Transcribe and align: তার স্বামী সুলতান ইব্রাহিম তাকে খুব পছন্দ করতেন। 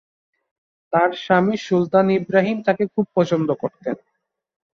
তার 0.93 1.09
স্বামী 1.15 1.55
সুলতান 1.57 2.07
ইব্রাহিম 2.11 2.57
তাকে 2.61 2.83
খুব 2.93 3.05
পছন্দ 3.15 3.49
করতেন। 3.53 3.95